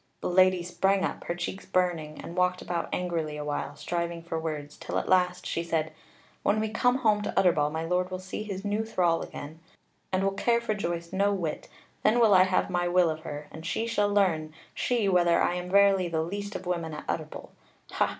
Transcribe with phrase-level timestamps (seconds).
[0.21, 4.39] The Lady sprang up, her cheeks burning, and walked about angrily a while, striving for
[4.39, 5.93] words, till at last she said:
[6.41, 9.59] "When we come home to Utterbol, my lord will see his new thrall again,
[10.11, 11.69] and will care for Joyce no whit:
[12.01, 15.53] then will I have my will of her; and she shall learn, she, whether I
[15.53, 17.51] am verily the least of women at Utterbol!
[17.91, 18.09] Ha!